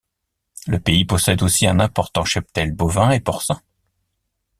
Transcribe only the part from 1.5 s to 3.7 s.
un important cheptel bovin et porcin.